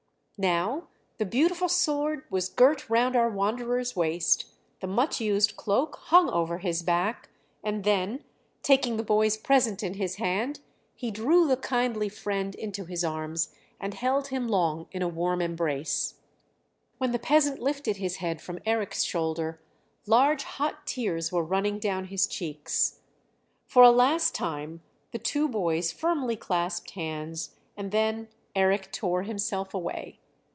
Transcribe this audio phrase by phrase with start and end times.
[0.43, 0.87] Now
[1.19, 4.47] the beautiful sword was girt round our wanderer's waist,
[4.79, 7.29] the much used cloak hung over his back;
[7.63, 8.23] and then,
[8.63, 10.59] taking the boy's present in his hand,
[10.95, 15.43] he drew the kindly friend into his arms and held him long in a warm
[15.43, 16.15] embrace.
[16.97, 19.61] When the peasant lifted his head from Eric's shoulder
[20.07, 23.01] large hot tears were running down his cheeks.
[23.67, 24.81] For a last time
[25.11, 30.17] the two boys firmly clasped hands, and then Eric tore himself away.